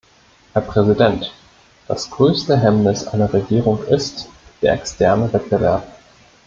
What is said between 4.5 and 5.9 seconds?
der externe Wettbewerb.